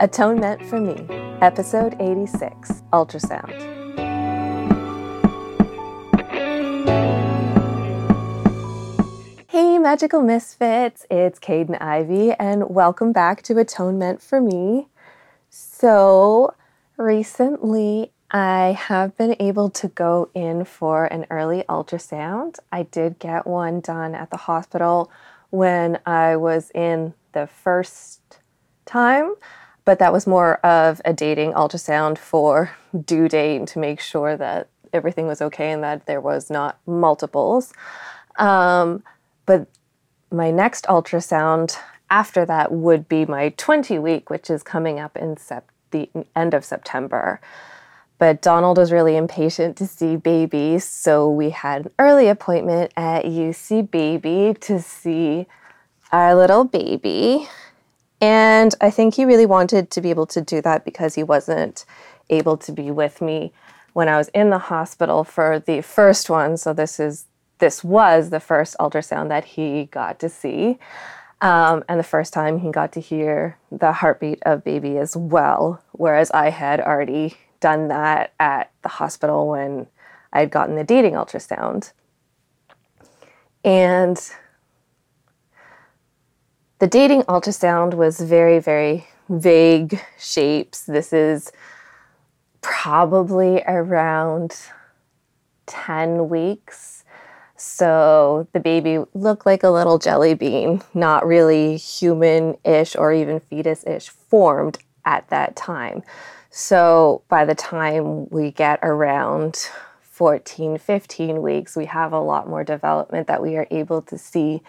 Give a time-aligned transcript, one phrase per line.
[0.00, 0.94] Atonement for Me,
[1.40, 3.50] Episode 86 Ultrasound.
[9.48, 14.86] Hey, Magical Misfits, it's Caden Ivy, and welcome back to Atonement for Me.
[15.50, 16.54] So,
[16.96, 22.56] recently I have been able to go in for an early ultrasound.
[22.70, 25.10] I did get one done at the hospital
[25.50, 28.20] when I was in the first
[28.84, 29.34] time,
[29.88, 32.70] but that was more of a dating ultrasound for
[33.06, 37.72] due date to make sure that everything was okay and that there was not multiples.
[38.36, 39.02] Um,
[39.46, 39.66] but
[40.30, 41.78] my next ultrasound
[42.10, 46.52] after that would be my 20 week, which is coming up in sep- the end
[46.52, 47.40] of September.
[48.18, 53.24] But Donald was really impatient to see baby, so we had an early appointment at
[53.24, 55.46] UC Baby to see
[56.12, 57.48] our little baby.
[58.20, 61.84] And I think he really wanted to be able to do that because he wasn't
[62.30, 63.52] able to be with me
[63.92, 66.56] when I was in the hospital for the first one.
[66.56, 67.26] So this is
[67.58, 70.78] this was the first ultrasound that he got to see.
[71.40, 75.82] Um, and the first time he got to hear the heartbeat of baby as well,
[75.92, 79.86] whereas I had already done that at the hospital when
[80.32, 81.92] I had gotten the dating ultrasound.
[83.64, 84.20] And
[86.78, 90.82] the dating ultrasound was very, very vague shapes.
[90.82, 91.52] This is
[92.60, 94.56] probably around
[95.66, 97.04] 10 weeks.
[97.56, 103.40] So the baby looked like a little jelly bean, not really human ish or even
[103.40, 106.04] fetus ish formed at that time.
[106.50, 109.68] So by the time we get around
[110.02, 114.62] 14, 15 weeks, we have a lot more development that we are able to see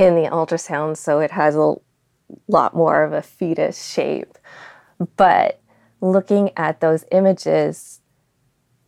[0.00, 0.96] in the ultrasound.
[0.96, 1.74] So it has a
[2.48, 4.38] lot more of a fetus shape.
[5.16, 5.60] But
[6.00, 8.00] looking at those images,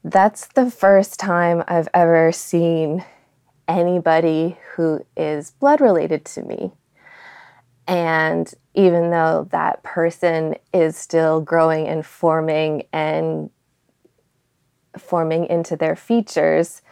[0.03, 3.05] that's the first time I've ever seen
[3.69, 6.73] anybody who is blood related to me.
[7.87, 13.51] And even though that person is still growing and forming and
[14.99, 16.83] forming into their features,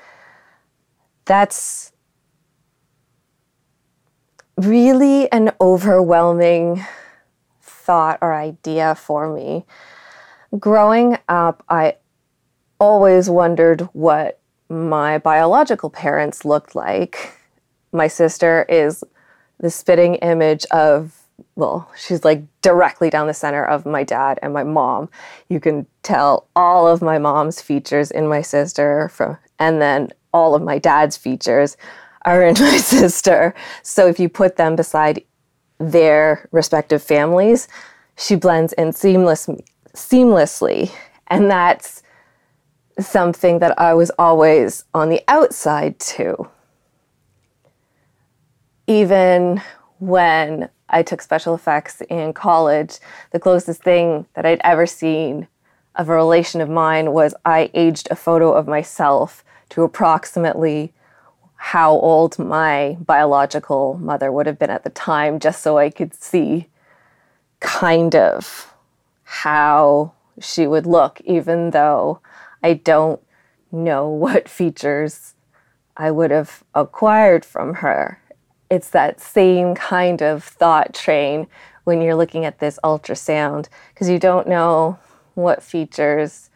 [1.25, 1.93] that's
[4.67, 6.85] really an overwhelming
[7.61, 9.65] thought or idea for me.
[10.59, 11.97] Growing up, I
[12.79, 17.37] always wondered what my biological parents looked like.
[17.93, 19.05] My sister is
[19.59, 21.17] the spitting image of
[21.57, 25.09] well, she's like directly down the center of my dad and my mom.
[25.49, 30.55] You can tell all of my mom's features in my sister from and then all
[30.55, 31.77] of my dad's features
[32.25, 33.55] are in my sister.
[33.83, 35.25] So if you put them beside
[35.79, 37.69] their respective families,
[38.17, 39.49] she blends in seamless
[39.95, 40.93] seamlessly.
[41.29, 42.03] And that's
[42.99, 46.49] something that I was always on the outside to
[48.91, 49.63] even
[50.01, 52.99] when I took special effects in college,
[53.31, 55.47] the closest thing that I'd ever seen
[55.95, 60.93] of a relation of mine was I aged a photo of myself to approximately
[61.63, 66.15] how old my biological mother would have been at the time, just so I could
[66.15, 66.69] see
[67.61, 68.73] kind of
[69.25, 72.21] how she would look, even though
[72.63, 73.21] I don't
[73.71, 75.35] know what features
[75.99, 78.23] I would have acquired from her.
[78.71, 81.47] It's that same kind of thought train
[81.85, 84.99] when you're looking at this ultrasound because you don't know
[85.35, 86.49] what features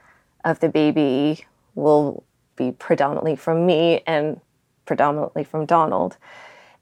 [0.46, 1.44] of the baby
[1.74, 2.24] will
[2.56, 4.40] be predominantly from me and
[4.84, 6.16] predominantly from Donald.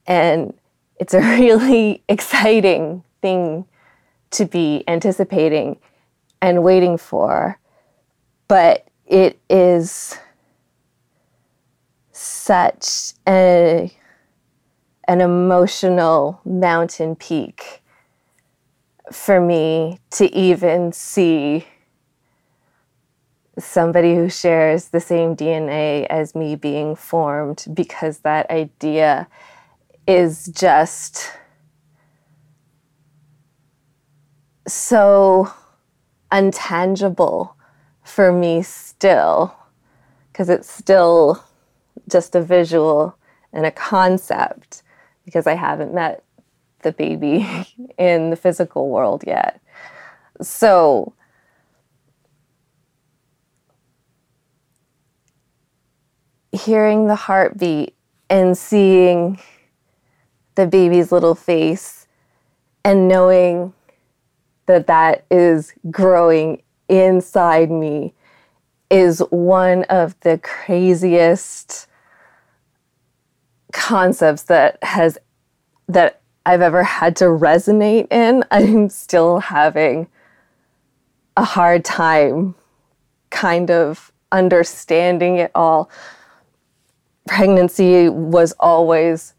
[0.07, 0.55] And
[0.99, 3.67] it's a really exciting thing
[4.33, 5.79] to be anticipating
[6.41, 7.59] and waiting for.
[8.49, 10.19] But it is
[12.13, 13.93] such a
[15.09, 17.83] an emotional mountain peak
[19.11, 21.67] for me to even see
[23.59, 29.29] somebody who shares the same DNA as me being formed because that idea
[30.07, 31.33] is just
[34.67, 35.53] so
[36.31, 37.53] untangible
[38.03, 39.55] for me still
[40.33, 41.45] because it's still
[42.09, 43.17] just a visual
[43.53, 44.83] and a concept
[45.25, 46.25] because I haven't met
[46.83, 47.47] the baby
[47.99, 49.61] in the physical world yet.
[50.41, 51.13] So,
[56.53, 57.95] hearing the heartbeat
[58.31, 59.41] and seeing
[60.55, 62.07] the baby's little face
[62.85, 63.73] and knowing
[64.67, 68.15] that that is growing inside me
[68.91, 71.87] is one of the craziest
[73.73, 75.19] concepts that has
[75.89, 78.45] that I've ever had to resonate in.
[78.51, 80.09] I'm still having
[81.37, 82.55] a hard time
[83.31, 85.91] kind of understanding it all.
[87.27, 89.35] Pregnancy was always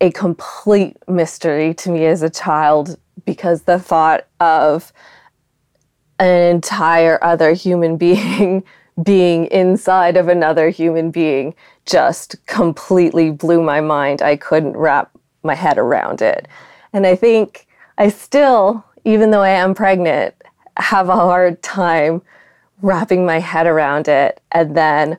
[0.00, 4.92] a complete mystery to me as a child because the thought of
[6.18, 8.64] an entire other human being
[9.02, 14.22] being inside of another human being just completely blew my mind.
[14.22, 15.10] I couldn't wrap
[15.42, 16.48] my head around it.
[16.94, 17.66] And I think
[17.98, 20.34] I still, even though I am pregnant,
[20.78, 22.22] have a hard time
[22.80, 24.40] wrapping my head around it.
[24.52, 25.18] And then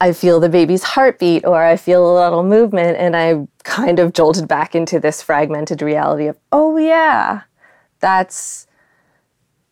[0.00, 4.14] I feel the baby's heartbeat or I feel a little movement and I kind of
[4.14, 7.42] jolted back into this fragmented reality of, oh yeah,
[8.00, 8.66] that's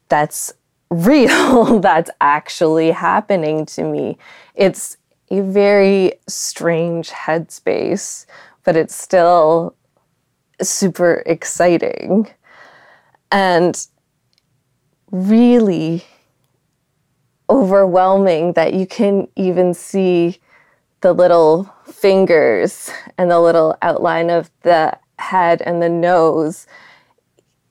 [0.09, 0.53] that's
[0.91, 1.81] real.
[1.81, 4.19] that's actually happening to me.
[4.55, 4.97] It's
[5.31, 8.27] a very strange headspace,
[8.65, 9.75] but it's still
[10.61, 12.29] super exciting.
[13.31, 13.87] And
[15.11, 16.05] really
[17.51, 20.39] overwhelming that you can even see
[21.01, 26.67] the little fingers and the little outline of the head and the nose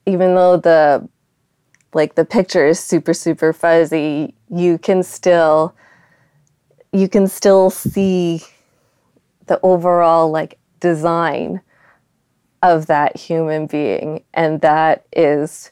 [0.06, 1.08] even though the
[1.94, 5.74] like the picture is super super fuzzy you can still
[6.92, 8.42] you can still see
[9.46, 11.60] the overall like design
[12.62, 14.24] of that human being.
[14.34, 15.70] And that is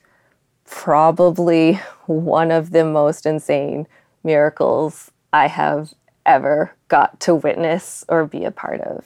[0.64, 3.86] probably one of the most insane
[4.24, 5.94] miracles I have
[6.24, 9.04] ever got to witness or be a part of.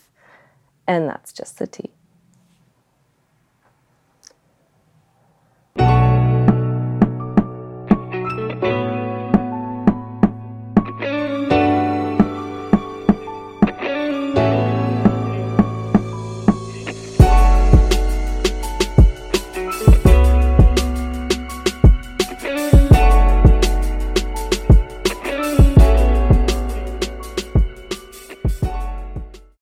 [0.87, 1.91] And that's just the tea.